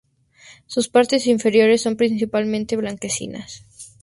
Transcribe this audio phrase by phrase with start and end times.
[0.65, 3.67] Sus partes inferiores son principalmente blanquecinas.